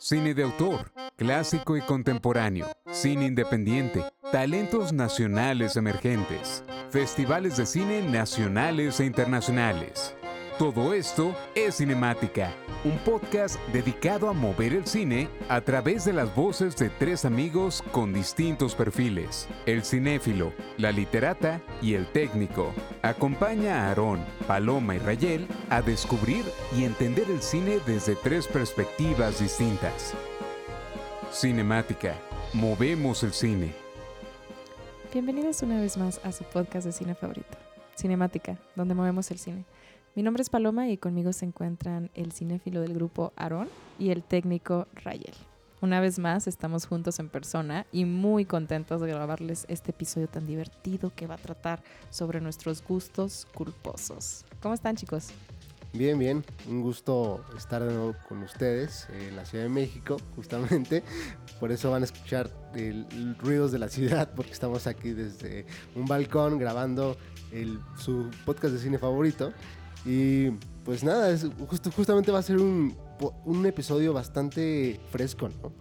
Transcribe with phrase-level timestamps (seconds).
[0.00, 9.00] Cine de autor, clásico y contemporáneo, cine independiente, talentos nacionales emergentes, festivales de cine nacionales
[9.00, 10.14] e internacionales.
[10.58, 12.50] Todo esto es Cinemática,
[12.82, 17.84] un podcast dedicado a mover el cine a través de las voces de tres amigos
[17.92, 22.72] con distintos perfiles, el cinéfilo, la literata y el técnico.
[23.02, 29.40] Acompaña a Aarón, Paloma y Rayel a descubrir y entender el cine desde tres perspectivas
[29.40, 30.14] distintas.
[31.30, 32.14] Cinemática,
[32.54, 33.74] movemos el cine.
[35.12, 37.58] Bienvenidos una vez más a su podcast de cine favorito,
[37.94, 39.66] Cinemática, donde movemos el cine.
[40.16, 44.22] Mi nombre es Paloma y conmigo se encuentran el cinéfilo del grupo Aarón y el
[44.22, 45.34] técnico Rayel.
[45.82, 50.46] Una vez más estamos juntos en persona y muy contentos de grabarles este episodio tan
[50.46, 54.46] divertido que va a tratar sobre nuestros gustos culposos.
[54.62, 55.28] ¿Cómo están chicos?
[55.92, 56.42] Bien, bien.
[56.66, 61.02] Un gusto estar de nuevo con ustedes en la Ciudad de México, justamente.
[61.60, 66.06] Por eso van a escuchar el, ruidos de la ciudad, porque estamos aquí desde un
[66.06, 67.18] balcón grabando
[67.98, 69.52] su podcast de cine favorito.
[70.06, 70.50] Y
[70.84, 71.46] pues nada, es,
[71.94, 72.96] justamente va a ser un,
[73.44, 75.72] un episodio bastante fresco, ¿no?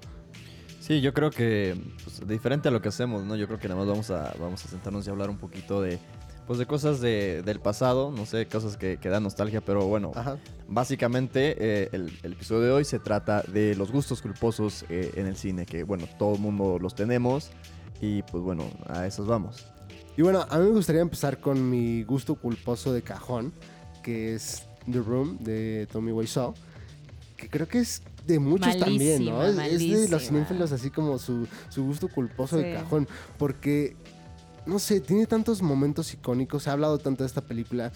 [0.80, 3.36] Sí, yo creo que pues, diferente a lo que hacemos, ¿no?
[3.36, 6.00] Yo creo que nada más vamos a, vamos a sentarnos y hablar un poquito de,
[6.46, 10.12] pues, de cosas de, del pasado, no sé, cosas que, que dan nostalgia, pero bueno,
[10.16, 10.38] Ajá.
[10.68, 15.26] básicamente eh, el, el episodio de hoy se trata de los gustos culposos eh, en
[15.26, 17.50] el cine, que bueno, todo el mundo los tenemos
[18.02, 19.66] y pues bueno, a esos vamos.
[20.18, 23.54] Y bueno, a mí me gustaría empezar con mi gusto culposo de cajón,
[24.06, 24.62] que es
[24.92, 26.54] The Room de Tommy Wiseau,
[27.36, 29.44] que creo que es de muchos también, ¿no?
[29.44, 33.08] Es, es de los cinéfilos así como su, su gusto culposo de cajón,
[33.40, 33.96] porque,
[34.68, 37.92] no sé, tiene tantos momentos icónicos, se ha hablado tanto de esta película.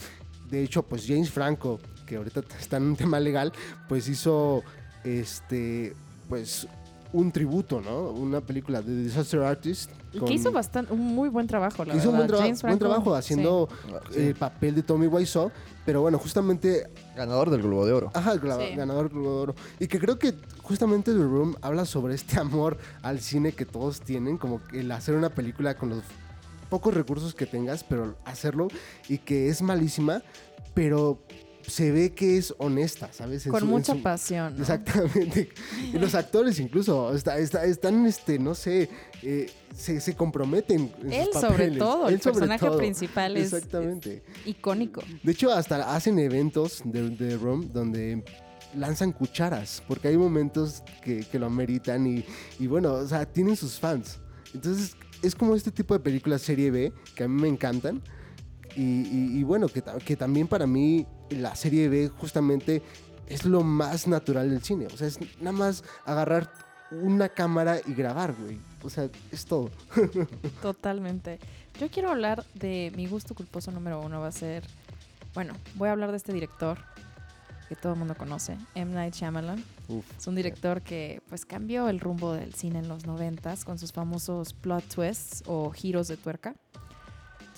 [0.49, 3.53] De hecho, pues James Franco, que ahorita está en un tema legal,
[3.87, 4.63] pues hizo,
[5.03, 5.93] este,
[6.27, 6.67] pues
[7.11, 8.11] un tributo, ¿no?
[8.11, 9.89] Una película de Disaster Artist.
[10.13, 12.37] Y con- que hizo bastante, un muy buen trabajo, la hizo un buen, verdad.
[12.37, 13.67] traba- James buen trabajo haciendo
[14.11, 14.19] Sí.
[14.21, 15.51] el papel de Tommy Wiseau,
[15.85, 18.11] pero bueno, justamente, Ganador del Globo de Oro.
[18.13, 18.75] ajá, el gra- Sí.
[18.75, 19.55] ganador del Globo de Oro.
[19.79, 24.01] Y que creo que justamente The Room habla sobre este amor al cine que todos
[24.01, 26.03] tienen, como que el hacer una película con los
[26.69, 28.67] pocos recursos que tengas, pero hacerlo
[29.07, 30.21] y que es malísima,
[30.75, 31.19] pero
[31.69, 33.45] se ve que es honesta, ¿sabes?
[33.45, 34.55] En Con su- mucha su- pasión.
[34.55, 34.61] ¿no?
[34.61, 35.49] Exactamente.
[35.93, 38.89] Y los actores incluso está, está- están, este, no sé,
[39.23, 40.91] eh, se, se comprometen.
[41.03, 42.77] en Él sus sobre todo, el sobre personaje todo.
[42.77, 44.23] principal es, Exactamente.
[44.41, 45.01] es icónico.
[45.23, 48.23] De hecho, hasta hacen eventos de, de Rom donde
[48.75, 52.23] lanzan cucharas, porque hay momentos que, que lo ameritan y,
[52.59, 54.19] y bueno, o sea, tienen sus fans.
[54.53, 58.01] Entonces, es como este tipo de películas serie B que a mí me encantan.
[58.75, 62.81] Y, y- y bueno, que, que también para mí la serie B justamente
[63.27, 64.87] es lo más natural del cine.
[64.87, 66.51] O sea, es nada más agarrar
[66.91, 68.59] una cámara y grabar, güey.
[68.83, 69.69] O sea, es todo.
[70.61, 71.39] Totalmente.
[71.79, 74.19] Yo quiero hablar de mi gusto culposo número uno.
[74.19, 74.63] Va a ser.
[75.33, 76.79] Bueno, voy a hablar de este director
[77.67, 78.91] que todo el mundo conoce, M.
[78.93, 79.63] Night Shyamalan.
[79.89, 80.03] Uf.
[80.17, 83.93] Es un director que pues cambió el rumbo del cine en los noventas con sus
[83.93, 86.55] famosos plot twists o giros de tuerca.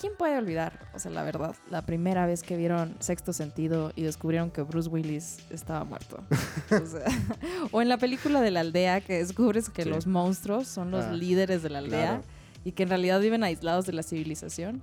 [0.02, 4.02] ¿Quién puede olvidar, o sea, la verdad, la primera vez que vieron Sexto Sentido y
[4.02, 6.20] descubrieron que Bruce Willis estaba muerto?
[6.82, 7.04] O, sea,
[7.72, 9.88] o en la película de la aldea que descubres que Sí.
[9.88, 12.22] los monstruos son los Ah, líderes de la aldea claro.
[12.64, 14.82] y que en realidad viven aislados de la civilización.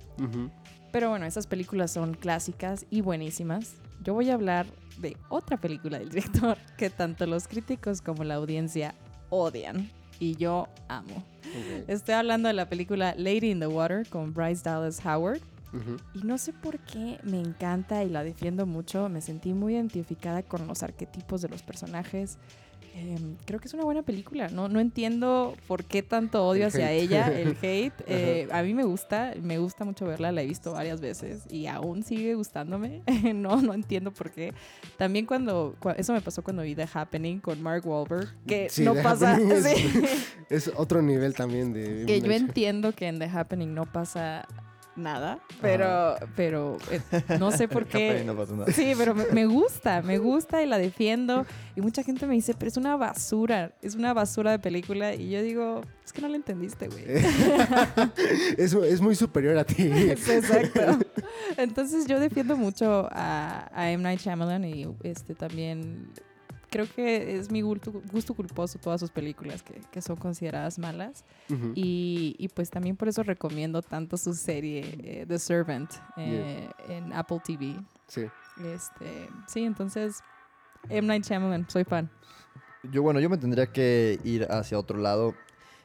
[0.90, 3.74] Pero bueno, esas películas son clásicas y buenísimas.
[4.02, 4.64] Yo voy a hablar
[4.98, 8.94] de otra película del director que tanto los críticos como la audiencia
[9.28, 11.24] odian y yo amo.
[11.88, 15.40] Estoy hablando de la película Lady in the Water con Bryce Dallas Howard
[16.14, 19.08] y no sé por qué me encanta y la defiendo mucho.
[19.08, 22.38] Me sentí muy identificada con los arquetipos de los personajes.
[22.94, 24.48] Em, creo que es una buena película.
[24.48, 27.02] No, no entiendo por qué tanto odio El hacia hate.
[27.02, 27.92] ella, el hate.
[28.06, 30.32] Eh, a mí me gusta, me gusta mucho verla.
[30.32, 33.02] La he visto varias veces y aún sigue gustándome.
[33.34, 34.52] no, no entiendo por qué.
[34.98, 38.82] También cuando, cua- eso me pasó cuando vi The Happening con Mark Wahlberg, que Sí,
[38.82, 39.36] no The pasa.
[39.38, 40.02] Es- sí.
[40.50, 42.04] Es otro nivel también de...
[42.06, 44.46] que yo entiendo que en The Happening no pasa
[44.96, 47.00] nada, pero, pero eh,
[47.38, 48.10] no sé por qué.
[48.10, 48.72] Happening no pasa nada.
[48.72, 51.46] Sí, pero me, me gusta, me gusta y la defiendo.
[51.76, 55.14] Y mucha gente me dice, pero es una basura, es una basura de película.
[55.14, 57.04] Y yo digo, es que no la entendiste, güey.
[58.58, 59.82] es, es muy superior a ti.
[59.82, 60.98] Exacto.
[61.56, 64.02] Entonces yo defiendo mucho a, a M.
[64.02, 66.10] Night Shyamalan y este también
[66.70, 71.24] creo que es mi gusto, gusto culposo todas sus películas que, que son consideradas malas.
[71.74, 77.12] Y, y, pues también por eso recomiendo tanto su serie eh, The Servant eh, en
[77.12, 77.76] Apple TV.
[78.06, 78.26] Sí.
[78.64, 80.20] Este, sí, entonces
[80.88, 81.06] M.
[81.06, 82.08] Night Shyamalan, soy fan.
[82.84, 85.34] Yo, bueno, yo me tendría que ir hacia otro lado.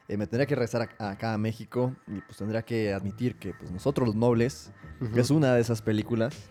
[0.07, 3.53] eh, me tendría que regresar a- acá a México y pues tendría que admitir que
[3.53, 4.71] pues nosotros los nobles
[5.01, 5.19] Ujú.
[5.19, 6.49] es una de esas películas.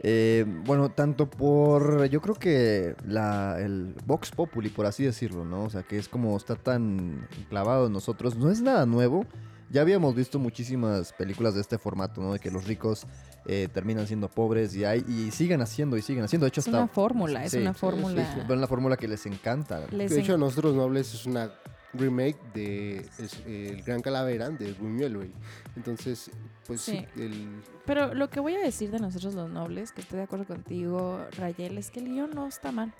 [0.00, 5.64] Eh, bueno, tanto por, yo creo que la, el Vox Populi, por así decirlo, ¿no?
[5.64, 8.36] O sea, que es como está tan clavado en nosotros.
[8.36, 9.24] No es nada nuevo.
[9.68, 12.34] Ya habíamos visto muchísimas películas de este formato, ¿no?
[12.34, 13.04] De que los ricos
[13.46, 16.44] eh, terminan siendo pobres y, hay, y siguen haciendo y siguen haciendo.
[16.44, 16.78] De hecho, Es hasta...
[16.78, 18.32] una fórmula, es Sí, una sí, fórmula.
[18.34, 19.86] sí, Ven la fórmula que les encanta.
[19.90, 21.50] Les De hecho, en- Nosotros Nobles es una
[21.98, 25.30] remake de es, eh, El Gran Calavera de Buñuel, güey.
[25.76, 26.30] Entonces,
[26.66, 27.22] pues sí, Sí.
[27.22, 27.62] el...
[27.84, 31.20] Pero lo que voy a decir de nosotros los nobles, que estoy de acuerdo contigo,
[31.38, 32.92] Rayel, es que el guion no está mal.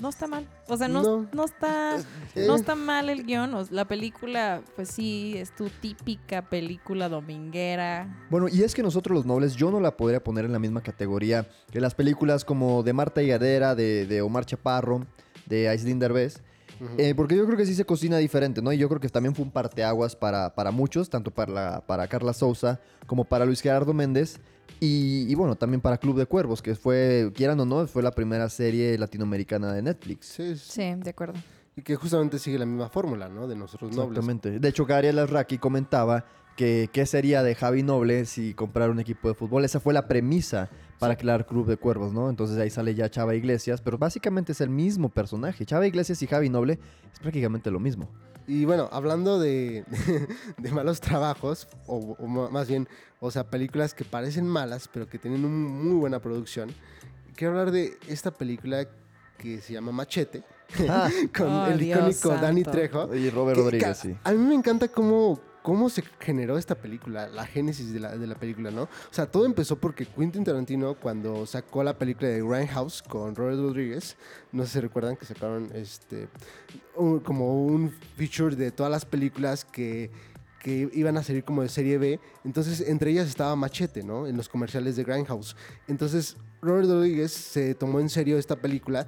[0.00, 0.46] No está mal.
[0.66, 1.28] O sea, no, No.
[1.32, 1.96] no está...
[2.34, 3.52] eh, No está mal el guion.
[3.54, 8.26] o- La película, pues sí, es tu típica película dominguera.
[8.30, 10.82] Bueno, y es que nosotros los nobles, yo no la podría poner en la misma
[10.82, 15.06] categoría que las películas como de Marta Higadera, de, de Omar Chaparro,
[15.46, 16.42] de Aislinn Derbez.
[16.98, 18.72] Eh, porque yo creo que sí se cocina diferente, ¿no?
[18.72, 22.06] Y yo creo que también fue un parteaguas para, para muchos, tanto para, la- para
[22.08, 24.38] Carla Souza como para Luis Gerardo Méndez.
[24.80, 28.12] Y, y bueno, también para Club de Cuervos, que fue, quieran o no, fue la
[28.12, 30.26] primera serie latinoamericana de Netflix.
[30.26, 30.70] Sí, sí.
[30.70, 31.34] Sí, de acuerdo.
[31.76, 33.46] Y que justamente sigue la misma fórmula, ¿no?
[33.46, 34.10] De Nosotros Nobles.
[34.18, 34.58] Exactamente.
[34.58, 36.24] De hecho, Gabriel Arraki comentaba
[36.56, 39.64] que qué sería de Javi Noble si comprara un equipo de fútbol.
[39.64, 40.68] Esa fue la premisa
[40.98, 42.28] para crear Club de Cuervos, ¿no?
[42.28, 45.64] Entonces ahí sale ya Chava Iglesias, pero básicamente es el mismo personaje.
[45.64, 46.78] Chava Iglesias y Javi Noble
[47.12, 48.08] es prácticamente lo mismo.
[48.46, 49.84] Y bueno, hablando de,
[50.58, 52.16] de malos trabajos, o,
[52.50, 52.88] más bien,
[53.20, 56.70] o sea, películas que parecen malas, pero que tienen una muy buena producción,
[57.36, 58.86] quiero hablar de esta película
[59.38, 60.42] que se llama Machete,
[60.88, 62.70] Ah, con Oh, el Dios icónico Danny santo.
[62.78, 63.14] Trejo.
[63.14, 64.16] y Robert que- Rodríguez, que sí.
[64.22, 68.26] a mí me encanta cómo, cómo se generó esta película, la génesis de la, de
[68.26, 68.82] la película, ¿no?
[68.84, 73.58] O sea, todo empezó porque Quentin Tarantino, cuando sacó la película de Grindhouse con Robert
[73.58, 74.16] Rodríguez,
[74.52, 76.28] no sé si recuerdan que sacaron este
[77.24, 80.10] como un feature de todas las películas que,
[80.62, 82.20] que iban a salir como de serie B.
[82.44, 84.26] Entonces, entre ellas estaba Machete, ¿no?
[84.26, 85.56] En los comerciales de Grindhouse.
[85.88, 89.06] Entonces, Robert Rodríguez se tomó en serio esta película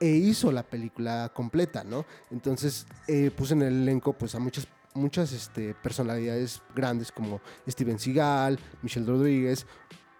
[0.00, 2.06] e hizo la película completa, ¿no?
[2.30, 7.98] Entonces, eh, puso en el elenco pues a muchas muchas este, personalidades grandes como Steven
[7.98, 9.66] Seagal, Michelle Rodríguez,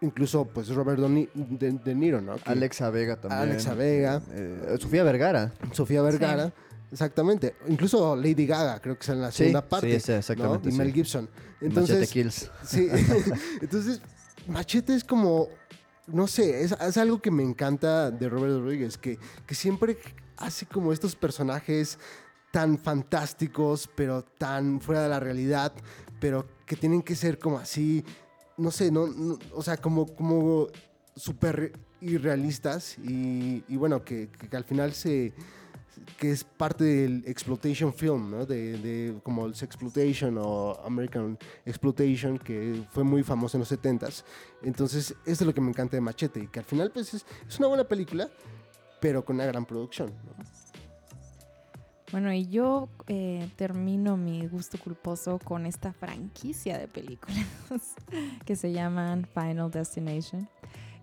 [0.01, 2.37] incluso pues Robert Doni- de, De Niro, ¿no?
[2.37, 3.41] Que- Alexa Vega también.
[3.43, 4.21] Alexa Vega.
[4.33, 5.53] Eh, Sofía Vergara.
[5.73, 6.53] Sofía Vergara.
[6.93, 7.57] Exactamente.
[7.69, 10.01] Incluso Lady Gaga, creo que es en la Sí, segunda sí, parte.
[10.01, 10.69] sí, exactamente, ¿no?
[10.69, 10.79] Y sí.
[10.79, 11.25] Mel Gibson.
[11.25, 12.51] Machete Entonces, Kills.
[12.65, 12.89] sí.
[13.61, 14.01] Entonces,
[14.47, 15.49] Machete es como,
[16.07, 19.99] no sé, es, es algo que me encanta de Robert Rodríguez, que, que siempre
[20.37, 21.99] hace como estos personajes
[22.55, 25.73] tan fantásticos, pero tan fuera de la realidad,
[26.21, 28.05] pero que tienen que ser como así,
[28.57, 29.09] no sé, no,
[29.53, 30.69] o sea, como, como
[31.17, 35.33] súper irrealistas y, bueno, que, al final se
[36.17, 38.47] que es parte del exploitation film, ¿no?
[38.47, 41.37] De, como el exploitation o American
[41.67, 44.23] exploitation que fue muy famoso en los 70s.
[44.63, 47.25] Entonces, esto es lo que me encanta de Machete y que al final pues es,
[47.59, 48.31] una buena película,
[49.01, 50.13] pero con una gran producción.
[52.13, 57.47] Bueno, y yo eh, termino mi gusto culposo con esta franquicia de películas
[58.45, 60.49] que se llaman Final Destination,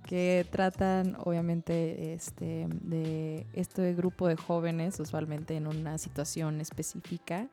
[0.08, 7.48] que tratan obviamente este, de este grupo de jóvenes, usualmente en una situación específica,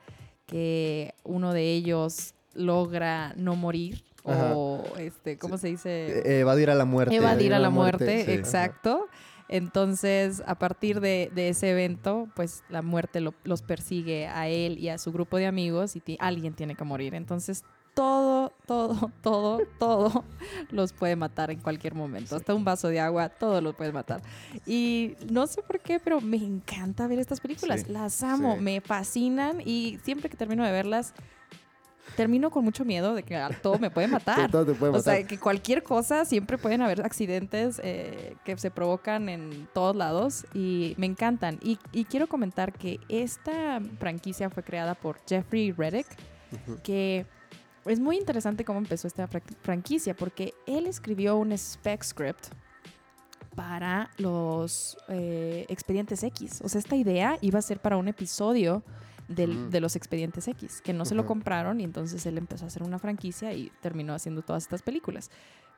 [0.46, 4.52] que uno de ellos logra no morir Ajá.
[4.54, 6.20] o, este, ¿cómo se dice?
[6.20, 7.14] Eh, evadir a la muerte.
[7.14, 8.32] Evadir a la muerte, muerte, sí.
[8.32, 9.08] exacto.
[9.48, 14.78] Entonces, a partir de, de ese evento, pues la muerte lo- los persigue a él
[14.78, 17.14] y a su grupo de amigos y alguien tiene que morir.
[17.14, 17.64] Entonces,
[17.94, 20.24] todo, todo, todo, todo
[20.70, 22.36] los puede matar en cualquier momento.
[22.36, 24.22] Hasta un vaso de agua, todo lo puede matar.
[24.66, 27.80] Y no sé por qué, pero me encanta ver estas películas.
[27.86, 28.60] Sí, Las amo, sí.
[28.62, 31.14] me fascinan y siempre que termino de verlas,
[32.18, 34.50] termino con mucho miedo de que a todo me puede matar.
[34.50, 35.14] Todo te puede O matar.
[35.18, 40.44] sea, que cualquier cosa, siempre pueden haber accidentes eh, que se provocan en todos lados
[40.52, 41.58] y me encantan.
[41.62, 46.06] Y, y quiero comentar que esta franquicia fue creada por Jeffrey Reddick,
[46.82, 47.24] que
[47.86, 52.46] es muy interesante cómo empezó esta fra- franquicia, porque él escribió un spec script
[53.54, 56.60] para los eh, expedientes X.
[56.64, 58.82] O sea, esta idea iba a ser para un episodio
[59.28, 59.70] del- Mm.
[59.70, 62.82] de los expedientes X, que no se lo compraron y entonces él empezó a hacer
[62.82, 65.30] una franquicia y terminó haciendo todas estas películas.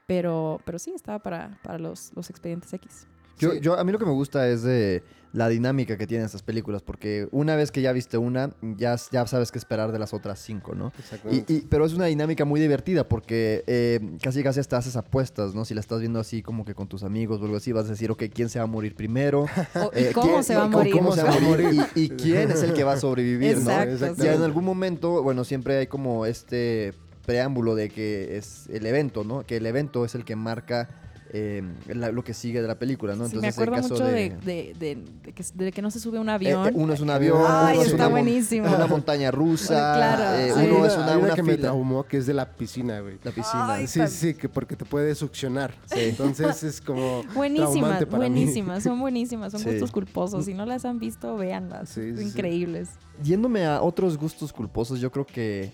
[0.07, 3.07] Pero, pero sí, estaba para, para los, los expedientes X.
[3.39, 3.61] Yo, Sí.
[3.61, 6.83] yo, a mí lo que me gusta es de la dinámica que tienen estas películas,
[6.83, 10.41] porque una vez que ya viste una, ya, ya sabes qué esperar de las otras
[10.41, 10.93] cinco, ¿no?
[10.97, 11.53] Y, Exactamente.
[11.53, 15.65] y- pero es una dinámica muy divertida porque eh, casi casi hasta haces apuestas, ¿no?
[15.65, 17.91] Si la estás viendo así como que con tus amigos o algo así, vas a
[17.91, 19.43] decir, ok, ¿quién se va a morir primero?
[19.77, 20.93] O- Eh, ¿Y cómo ¿quién- se va a y morir?
[20.95, 21.81] ¿Cómo se va a morir?
[21.95, 23.71] Y, y quién es el que va a sobrevivir, ¿no?
[23.83, 24.25] Exacto.
[24.25, 26.93] Ya en algún momento, bueno, siempre hay como este
[27.25, 29.45] preámbulo de que es el evento, ¿no?
[29.47, 30.89] Que el evento es el que marca
[31.33, 33.29] eh, la- lo que sigue de la película, ¿no?
[33.29, 36.01] Sí, me en acuerdo caso mucho de, de- de- de que, de que no se
[36.01, 36.67] sube un eh, avión.
[36.69, 38.67] eh, uno es un avión, Ay, uno es está una, buenísimo.
[38.75, 40.59] una montaña rusa, Claro, eh, sí.
[40.61, 43.19] Hay uno es una, una una que me traumó que es de la piscina, güey.
[43.23, 43.75] La piscina.
[43.75, 45.73] Ay, Sí, sí, que porque te puede succionar.
[45.93, 48.29] Entonces es como Buenísimas, para mí.
[48.35, 49.71] buenísimas, son buenísimas, son Sí.
[49.71, 50.45] gustos culposos.
[50.47, 51.91] Si no las han visto, véanlas.
[51.91, 52.23] Sí, sí, sí.
[52.25, 52.89] Increíbles.
[53.23, 55.73] Yéndome a otros gustos culposos, yo creo que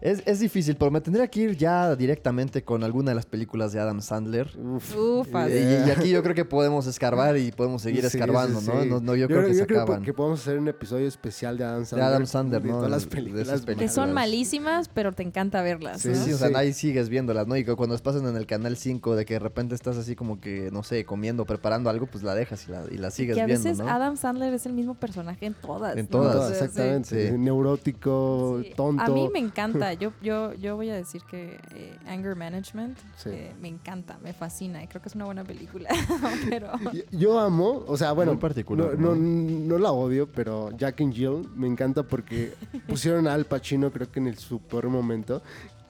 [0.00, 3.72] es, es difícil, pero me tendría que ir ya directamente con alguna de las películas
[3.72, 4.50] de Adam Sandler.
[4.58, 4.96] Uf.
[4.96, 5.50] Ufas.
[5.50, 8.66] Eh, Y, y aquí yo creo que podemos escarbar y podemos seguir Sí, escarbando, sí,
[8.72, 8.82] ¿no?
[8.82, 8.88] sí.
[8.88, 10.02] No, no, yo, creo que se acaban.
[10.02, 12.08] que podemos hacer un episodio especial de Adam De Sandler.
[12.08, 12.74] Adam Sandler, de ¿no?
[12.76, 13.60] todas las De- de películas.
[13.60, 13.94] Que películas.
[13.94, 16.00] son malísimas, pero te encanta verlas.
[16.02, 16.14] Sí, ¿no?
[16.24, 16.54] Sí, o sea, sí.
[16.56, 17.56] ahí sigues viéndolas, ¿no?
[17.56, 20.16] Y que cuando las pasan en el canal 5 de que de repente estás así
[20.16, 23.34] como que, no sé, comiendo, preparando algo, pues la dejas y la, y la sigues
[23.36, 23.88] que a viendo, veces ¿no?
[23.88, 25.96] Adam Sandler es el mismo personaje en todas.
[25.96, 26.08] En ¿no?
[26.10, 26.50] todas.
[26.52, 27.30] Exactamente.
[27.32, 27.38] sí.
[27.38, 28.72] Neurótico, Sí.
[28.76, 29.02] tonto.
[29.02, 29.89] A mí me encanta.
[29.94, 33.30] Yo, yo, yo voy a decir que eh, Anger Management Sí.
[33.32, 35.88] eh, me encanta, me fascina y creo que es una buena película.
[36.50, 39.68] pero Yo- Yo amo, o sea, bueno, particular, no, no, ¿no?
[39.68, 42.54] no la odio, pero Jack and Jill me encanta porque
[42.88, 45.42] pusieron a Al Pacino creo que en el su peor momento,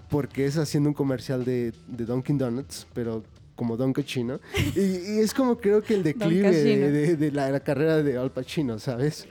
[0.08, 3.22] porque es haciendo un comercial de, de Dunkin' Donuts, pero
[3.60, 4.40] como Don Cochino.
[4.74, 8.16] Y, y es como creo que el declive de, de- de la, la carrera de
[8.16, 9.28] Al Pacino, ¿sabes?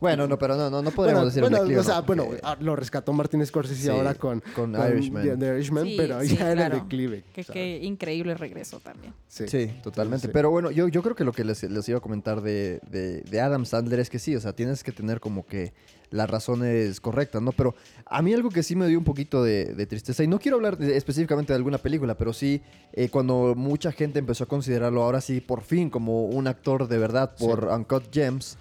[0.00, 2.02] Bueno, no, pero no, no, no podemos bueno, decir bueno, declive, o sea, ¿no?
[2.02, 5.38] bueno, ah, lo rescató Martin Scorsese Sí, ahora con, con Irishman.
[5.38, 7.22] The, Irishman, Sí, pero sí, ya era el declive.
[7.32, 9.14] que, que increíble regreso también.
[9.28, 9.44] Sí.
[9.46, 10.26] Sí, totalmente.
[10.26, 10.32] Sí.
[10.32, 13.20] Pero bueno, yo, yo creo que lo que les, les iba a comentar de, de-
[13.20, 15.72] de Adam Sandler es que sí, o sea, tienes que tener como que
[16.10, 17.52] las razones correctas, ¿no?
[17.52, 20.38] Pero a mí algo que sí me dio un poquito de, de tristeza, y no
[20.38, 22.60] quiero hablar de- específicamente de alguna película, pero sí
[22.92, 26.98] eh, cuando mucha gente empezó a considerarlo ahora sí, por fin, como un actor de
[26.98, 28.56] verdad por Uncut Gems.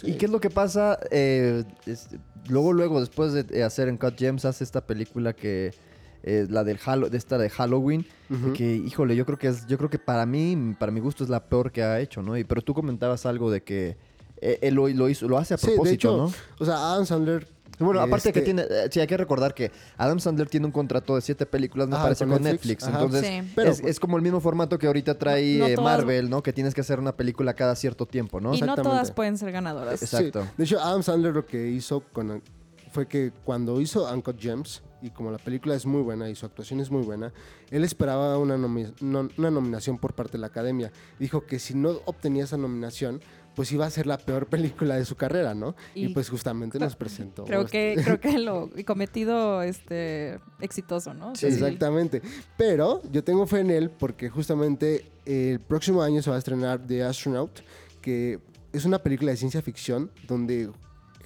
[0.00, 0.10] Sí.
[0.10, 0.98] ¿Y qué es lo que pasa?
[1.10, 2.08] Eh, es-
[2.48, 5.72] luego, luego, después de hacer Uncut Gems, hace esta película que...
[6.26, 8.06] eh, la del Hallo- de esta de Halloween,
[8.54, 11.28] que híjole yo creo que es yo creo que para mí para mi gusto es
[11.28, 13.98] la peor que ha hecho no y pero tú comentabas algo de que
[14.40, 16.76] eh, él lo, lo hizo lo hace a Sí, de propósito hecho, no O sea,
[16.92, 17.46] Adam Sandler.
[17.78, 20.72] Bueno aparte que este, tiene eh, sí hay que recordar que Adam Sandler tiene un
[20.72, 23.52] contrato de siete películas me Ajá, parece con Netflix, Netflix, entonces Sí.
[23.56, 26.30] Pero- es, es como el mismo formato que ahorita trae No- no eh, todas- Marvel
[26.30, 29.36] no que tienes que hacer una película cada cierto tiempo no y no todas pueden
[29.38, 29.98] ser ganadoras.
[30.00, 30.46] Sí, Exacto.
[30.56, 32.42] De hecho, Adam Sandler lo que hizo con,
[32.92, 36.46] fue que cuando hizo Uncut Gems, y como la película es muy buena y su
[36.46, 37.30] actuación es muy buena,
[37.70, 40.90] él esperaba una, nomi- no- una nominación por parte de la academia.
[41.18, 43.20] Dijo que si no obtenía esa nominación,
[43.54, 45.74] pues iba a ser la peor película de su carrera, ¿no?
[45.94, 47.44] Y, Y- pues justamente nos presentó.
[47.44, 51.34] Creo este- que, creo que lo cometido este exitoso, ¿no?
[51.36, 52.22] Sí, exactamente.
[52.56, 56.80] Pero yo tengo fe en él porque justamente el próximo año se va a estrenar
[56.86, 57.60] The Astronaut,
[58.00, 58.38] que
[58.72, 60.70] es una película de ciencia ficción donde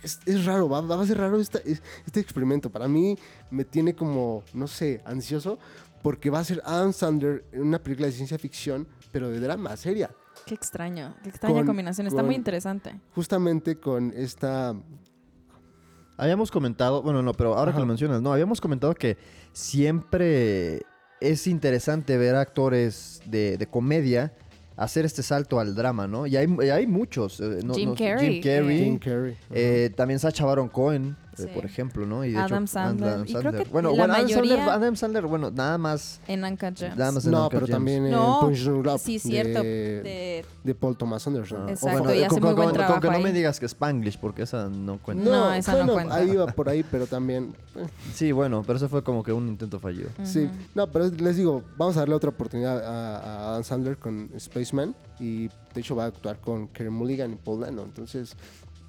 [0.03, 2.71] es, es raro, va, va a ser raro esta- es- este experimento.
[2.71, 3.17] Para mí
[3.51, 5.59] me tiene como, no sé, ansioso
[6.03, 9.77] porque va a ser Adam Sandler en una película de ciencia ficción, pero de drama,
[9.77, 10.11] seria.
[10.47, 12.07] Qué extraño, qué extraña Con- combinación.
[12.07, 12.99] Está con- muy interesante.
[13.15, 14.75] Justamente con esta...
[16.17, 19.17] Habíamos comentado, bueno, no, pero ahora que lo mencionas, no, habíamos comentado que
[19.53, 20.83] siempre
[21.21, 24.33] es interesante ver actores de, de comedia
[24.77, 26.27] hacer este salto al drama, ¿no?
[26.27, 27.41] Y hay, y hay muchos.
[27.41, 29.37] eh, no- Jim no- Carrey, Jim Carrey, Jim Carrey.
[29.51, 31.51] eh, también Sacha Baron Cohen, Sí.
[31.55, 32.25] por ejemplo, ¿no?
[32.25, 33.21] Y de Adam hecho, Sandler.
[33.29, 36.21] Y creo que bueno, bueno, Adam, Sandler, Adam Sandler, bueno, nada más.
[36.29, 36.97] En Uncut Gems.
[36.97, 37.77] Nada más en No, Uncut pero Gems.
[37.77, 39.63] también en No, Punch Drunk Love Sí, cierto.
[39.63, 39.69] de,
[40.03, 41.67] de- de Paul Thomas Anderson.
[41.69, 43.33] Ah, Exacto, o y hace con, muy con- buen con- trabajo con que no me
[43.33, 45.25] digas que Spanglish, porque esa no cuenta.
[45.31, 46.15] No, esa no bueno, cuenta.
[46.17, 47.55] Ahí iba por ahí, pero también.
[47.77, 50.11] eh, Sí, bueno, pero eso fue como que un intento fallido.
[50.25, 50.53] Sí, Ujú.
[50.75, 54.95] no, pero les digo, vamos a darle otra oportunidad a, a Adam Sandler con Spaceman
[55.21, 58.37] y de hecho va a actuar con Karen Mulligan y Paul Dano, entonces...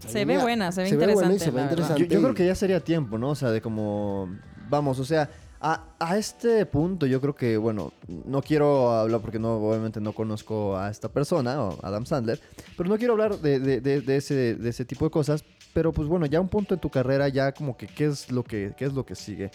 [0.07, 1.45] Se ve buena, se ve se ve buena y interesante.
[1.45, 1.71] se ve la verdad.
[1.71, 2.07] interesante.
[2.07, 3.29] Yo, yo creo que ya sería tiempo, ¿no?
[3.31, 4.29] O sea, de como...
[4.69, 5.29] Vamos, o sea,
[5.59, 10.13] a, a este punto yo creo que, bueno, no quiero hablar porque no, obviamente no
[10.13, 12.39] conozco a esta persona, o Adam Sandler,
[12.77, 15.43] pero no quiero hablar de, de- de- de ese, de ese tipo de cosas.
[15.73, 18.43] Pero pues bueno, ya un punto en tu carrera, ya como que qué es lo
[18.43, 19.49] que, qué es lo que sigue.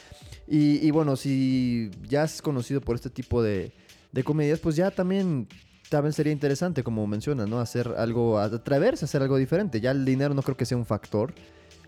[0.49, 3.73] Y, y bueno, si ya es conocido por este tipo de,
[4.13, 5.47] de comedias, pues ya también,
[5.95, 7.61] también sería interesante, como mencionas, ¿no?
[7.61, 9.81] Hacer algo, atreverse a hacer algo diferente.
[9.81, 11.33] Ya el dinero no creo que sea un factor.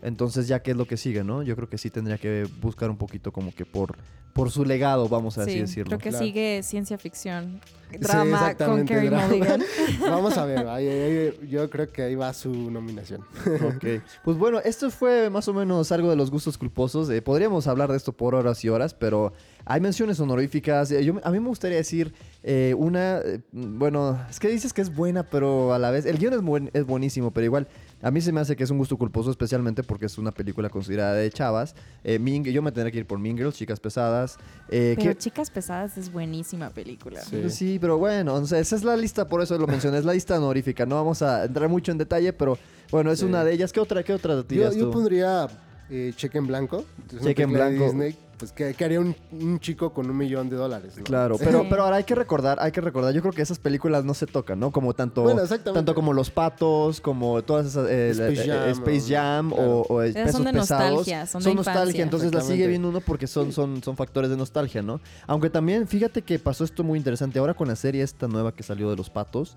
[0.01, 1.43] Entonces, ya qué es lo que sigue, ¿no?
[1.43, 3.97] Yo creo que sí tendría que buscar un poquito como que por,
[4.33, 5.87] por su legado, vamos a así Sí, decirlo.
[5.89, 6.25] creo que Claro.
[6.25, 7.61] sigue ciencia ficción.
[8.01, 9.11] Drama con Carey.
[9.11, 9.63] Mulligan.
[10.01, 13.21] Vamos a ver, ahí- ahí- yo creo que ahí va su nominación.
[13.47, 14.03] Ok.
[14.25, 17.09] Pues bueno, esto fue más o menos algo de los gustos culposos.
[17.11, 19.33] Eh, podríamos hablar de esto por horas y horas, pero
[19.65, 20.91] hay menciones honoríficas.
[20.93, 22.13] Eh, yo- a mí me gustaría decir
[22.43, 23.19] eh, una...
[23.19, 26.07] eh, bueno, es que dices que es buena, pero a la vez...
[26.07, 27.67] El guion es, buen- es buenísimo, pero igual...
[28.03, 30.69] A mí se me hace que es un gusto culposo, especialmente porque es una película
[30.69, 31.75] considerada de chavas.
[32.05, 34.37] Eh, Mean- yo me tendría que ir por Mean Girls, Chicas Pesadas.
[34.69, 37.23] Eh, Pero que- Chicas Pesadas es buenísima película.
[37.23, 37.49] Sí.
[37.49, 40.85] sí, pero bueno, esa es la lista, por eso lo mencioné, es la lista honorífica.
[40.87, 42.59] No vamos a entrar mucho en detalle, pero
[42.91, 43.25] bueno, es Sí.
[43.25, 43.73] una de ellas.
[43.73, 45.47] ¿Qué otra, qué otra Yo, yo pondría
[45.89, 46.85] eh, Cheque en Blanco.
[47.23, 47.85] Cheque en Blanco.
[47.85, 50.95] Disney, pues que, que haría un, un chico con un millón de dólares.
[50.99, 51.05] ¿no?
[51.05, 51.45] Claro, Sí.
[51.45, 54.15] pero, pero ahora hay que recordar, hay que recordar, yo creo que esas películas no
[54.15, 54.71] se tocan, ¿no?
[54.73, 59.15] Como tanto, Bueno, tanto como Los Patos, como todas esas, eh, Space eh, Jam, Space
[59.15, 59.71] Jam claro.
[59.81, 60.91] o, o, eh, Pesos son de Pesados.
[60.93, 62.03] nostalgia, son de nostalgia, infancia.
[62.03, 65.01] entonces la sigue viendo uno porque son, son, son factores de nostalgia, ¿no?
[65.27, 68.63] Aunque también, fíjate que pasó esto muy interesante, ahora con la serie esta nueva que
[68.63, 69.57] salió de Los Patos,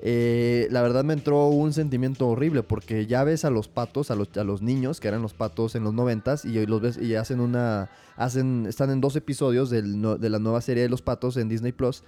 [0.00, 4.14] eh, la verdad me entró un sentimiento horrible porque ya ves a los patos, a
[4.14, 6.98] los, a los niños que eran los patos en los noventas y hoy los ves
[6.98, 10.88] y hacen una, hacen, están en dos episodios del no- de la nueva serie de
[10.88, 12.04] los patos en Disney Plus.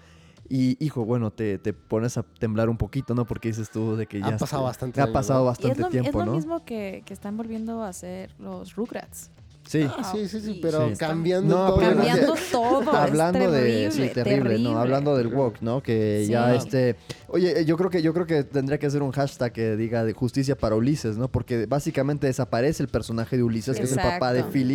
[0.49, 3.25] Y hijo, bueno, te, te pones a temblar un poquito, ¿no?
[3.26, 5.45] Porque dices tú de que ya Ha pasado está- bastante Ha pasado ¿no?
[5.47, 6.33] Y es bastante lo, es lo ¿no?
[6.35, 9.31] mismo que, que están volviendo a hacer los Rugrats.
[9.64, 9.87] Sí.
[9.97, 10.97] Ah, sí, sí, sí, pero Sí.
[10.97, 11.78] cambiando No, todo.
[11.81, 12.92] Cambiando todo.
[12.92, 14.76] Hablando es de terrible, sí, terrible, ¿no?
[14.78, 15.81] Hablando del woke, ¿no?
[15.81, 16.97] Que ya este,
[17.28, 20.04] oye, eh, yo creo que yo creo que tendría que hacer un hashtag que diga
[20.04, 21.28] de justicia para Ulises, ¿no?
[21.28, 24.52] Porque básicamente desaparece el personaje de Ulises, que es el papá de Exacto.
[24.52, 24.73] Phil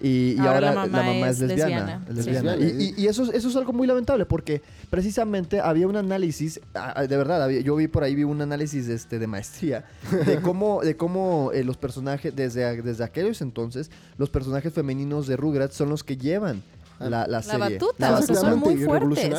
[0.00, 2.02] y Ahora ahora, la la mamá es es lesbiana.
[2.56, 2.64] Sí.
[2.64, 6.60] Y, y- y eso, es- eso es algo muy lamentable porque precisamente había un análisis,
[7.08, 9.84] de verdad, había- yo vi por ahí vi un análisis este, de maestría
[10.26, 15.36] de cómo, de cómo eh, los personajes, desde, desde aquellos entonces, los personajes femeninos de
[15.36, 16.62] Rugrats son los que llevan
[17.00, 17.58] la, la serie.
[17.78, 19.30] batuta, La o sea, son muy y fuertes.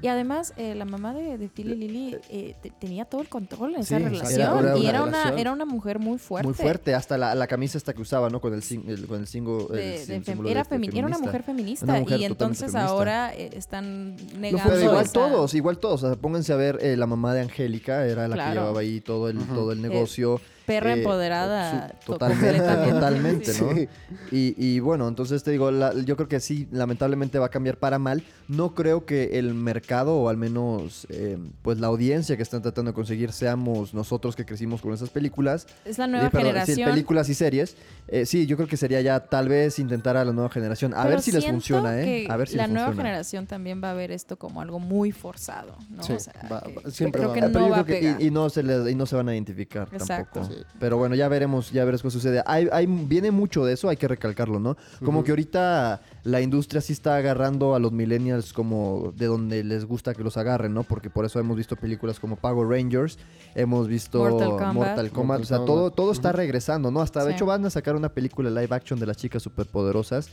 [0.00, 3.28] Y además, eh, la mamá de, de Phil y Lily eh, te- tenía todo el
[3.28, 4.40] control en esa relación.
[4.40, 6.46] era- era y una era una, relación era una mujer muy fuerte.
[6.48, 8.40] Muy fuerte, hasta la, la camisa esta que usaba, ¿no?
[8.40, 9.68] Con el, el- con el singo.
[9.68, 11.84] De- de símbolo era, femi- era una mujer feminista.
[11.84, 12.84] Una mujer y entonces feminista.
[12.92, 14.70] ahora eh, están negando.
[14.70, 16.02] Pero igual esa- todos, igual todos.
[16.02, 19.00] O sea, pónganse a ver eh, la mamá de Angélica, era la que llevaba ahí
[19.00, 20.40] todo el, todo el negocio.
[20.80, 21.88] Perra eh, empoderada.
[22.00, 23.52] su- totalmente, totalmente.
[23.60, 23.72] ¿no?
[23.74, 23.88] Sí.
[24.30, 27.76] Y, y bueno, entonces te digo, la- yo creo que sí, lamentablemente va a cambiar
[27.78, 28.22] para mal.
[28.48, 32.90] No creo que el mercado, o al menos eh, pues la audiencia que están tratando
[32.90, 35.66] de conseguir, seamos nosotros que crecimos con esas películas.
[35.84, 36.90] Es la nueva Eh, perdón, sí, generación.
[36.90, 37.76] películas y series.
[38.08, 40.92] Eh, sí, yo creo que sería ya tal vez intentar a la nueva generación.
[40.94, 42.26] A Pero ver si les funciona, ¿eh?
[42.28, 43.08] A ver si la les nueva funciona.
[43.08, 46.02] generación también va a ver esto como algo muy forzado, ¿no?
[46.02, 47.84] Sí, O sea, va- que- va- siempre creo va que pero no yo va a
[47.84, 48.22] creo que- pegar.
[48.22, 50.40] y, y no se les, y no se van a identificar Exacto.
[50.40, 50.54] tampoco.
[50.60, 50.61] Sí.
[50.78, 52.42] Pero bueno, ya veremos, ya veremos qué sucede.
[52.46, 54.76] Hay, hay, viene mucho de eso, hay que recalcarlo, ¿no?
[55.04, 59.84] Como que ahorita la industria sí está agarrando a los millennials como de donde les
[59.84, 60.82] gusta que los agarren, ¿no?
[60.84, 63.18] Porque por eso hemos visto películas como Power Rangers,
[63.54, 64.72] hemos visto Mortal Kombat.
[64.74, 65.66] Mortal Kombat, Mortal o sea, Kombat.
[65.74, 67.00] todo, todo está regresando, ¿no?
[67.00, 67.36] Hasta de Sí.
[67.36, 70.28] hecho van a sacar una película live action de las chicas superpoderosas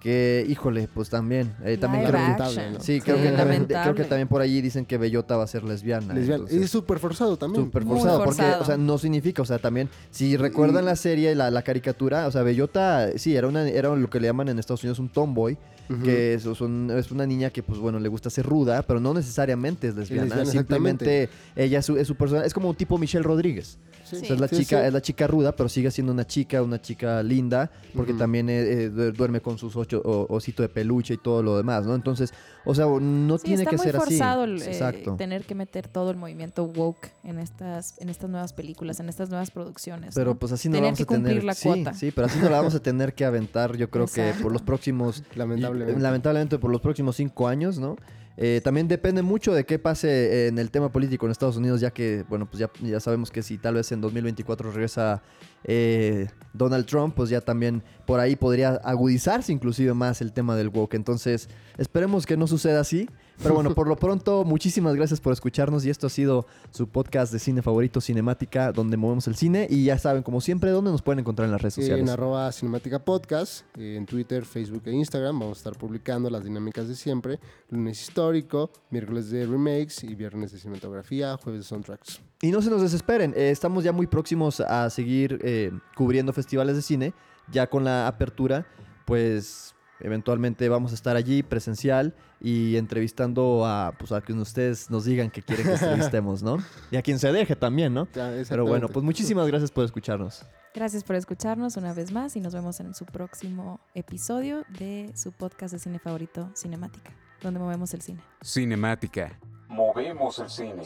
[0.00, 2.36] que, híjole, pues también, eh, también Live creo.
[2.72, 2.80] ¿no?
[2.80, 5.46] Sí, creo, Sí, que también, creo que también por allí dicen que Bellota va a
[5.46, 6.12] ser lesbiana.
[6.12, 6.34] Lesbiana.
[6.42, 7.64] entonces- Y es súper forzado también.
[7.64, 11.50] Súper forzado, porque, o sea, no significa, o sea, también, si recuerdan la serie, la,
[11.50, 14.82] la caricatura, o sea, Bellota, sí, era una, era lo que le llaman en Estados
[14.82, 15.56] Unidos un tomboy,
[16.02, 19.88] que es, es una niña que, pues bueno, le gusta ser ruda, pero no necesariamente
[19.88, 23.24] es lesbiana, lesbiana, simplemente ella es su, es su persona, es como un tipo Michelle
[23.24, 23.78] Rodríguez.
[24.14, 24.22] Sí.
[24.22, 24.86] O sea, es la Sí, chica, sí.
[24.86, 28.84] es la chica ruda, pero sigue siendo una chica, una chica linda, porque también eh,
[28.84, 31.94] eh, du- duerme con sus ocho o- osito de peluche y todo lo demás, ¿no?
[31.94, 32.32] Entonces,
[32.64, 34.14] o sea, no Sí, tiene está que muy ser así.
[34.14, 35.16] eh, Exacto.
[35.16, 39.28] tener que meter todo el movimiento woke en estas, en estas nuevas películas, en estas
[39.30, 40.14] nuevas producciones.
[40.14, 40.38] Pero ¿no?
[40.38, 41.44] pues así no Tener vamos que a tener.
[41.44, 41.94] la sí, cuota.
[41.94, 44.62] sí, pero así no la vamos a tener que aventar, yo creo que por los
[44.62, 45.22] próximos.
[45.34, 46.00] Lamentablemente.
[46.00, 47.96] Lamentablemente por los próximos cinco años, ¿no?
[48.36, 51.92] Eh, también depende mucho de qué pase en el tema político en Estados Unidos, ya
[51.92, 55.22] que, bueno, pues ya, ya sabemos que si tal vez en 2024 regresa
[55.62, 60.68] eh, Donald Trump, pues ya también por ahí podría agudizarse inclusive más el tema del
[60.68, 60.94] woke.
[60.94, 63.08] Entonces, esperemos que no suceda así.
[63.42, 67.32] Pero bueno, por lo pronto, muchísimas gracias por escucharnos y esto ha sido su podcast
[67.32, 69.66] de cine favorito, Cinemática, donde movemos el cine.
[69.68, 72.10] Y ya saben, como siempre, dónde nos pueden encontrar en las redes en sociales.
[72.10, 75.38] arroba cinemática podcast, eh, en Twitter, Facebook e Instagram.
[75.38, 77.40] Vamos a estar publicando las dinámicas de siempre.
[77.70, 82.20] Lunes histórico, miércoles de remakes y viernes de cinematografía, jueves de soundtracks.
[82.40, 86.76] Y no se nos desesperen, eh, estamos ya muy próximos a seguir eh, cubriendo festivales
[86.76, 87.14] de cine,
[87.50, 88.66] ya con la apertura,
[89.06, 95.06] pues eventualmente vamos a estar allí presencial y entrevistando a, pues, a quien ustedes nos
[95.06, 96.58] digan que quieren que entrevistemos, ¿no?
[96.90, 98.06] Y a quien se deje también, ¿no?
[98.14, 100.44] Ya, Pero bueno, pues muchísimas gracias por escucharnos.
[100.74, 105.32] Gracias por escucharnos una vez más y nos vemos en su próximo episodio de su
[105.32, 107.10] podcast de cine favorito, Cinemática.
[107.42, 108.20] donde movemos el cine.
[108.42, 109.38] Cinemática.
[109.68, 110.82] Movemos el cine.